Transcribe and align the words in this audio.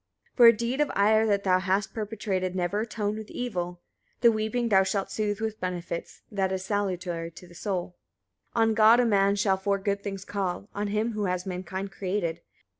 26. 0.35 0.35
For 0.35 0.47
a 0.47 0.57
deed 0.57 0.81
of 0.81 0.91
ire 0.95 1.27
that 1.27 1.43
thou 1.43 1.59
hast 1.59 1.93
perpetrated, 1.93 2.55
never 2.55 2.81
atone 2.81 3.15
with 3.17 3.29
evil: 3.29 3.81
the 4.21 4.31
weeping 4.31 4.69
thou 4.69 4.81
shalt 4.81 5.11
soothe 5.11 5.39
with 5.39 5.59
benefits: 5.59 6.23
that 6.31 6.51
is 6.51 6.65
salutary 6.65 7.29
to 7.29 7.47
the 7.47 7.53
soul. 7.53 7.95
27. 8.53 8.69
On 8.69 8.73
God 8.73 8.99
a 8.99 9.05
man 9.05 9.35
shall 9.35 9.57
for 9.57 9.77
good 9.77 10.01
things 10.01 10.25
call, 10.25 10.67
on 10.73 10.87
him 10.87 11.11
who 11.11 11.25
has 11.25 11.45
mankind 11.45 11.91
created. 11.91 12.41